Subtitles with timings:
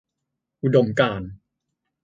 [0.63, 1.29] อุดมการณ์